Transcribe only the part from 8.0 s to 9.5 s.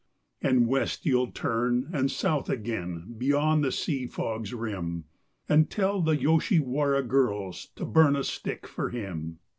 a stick for him.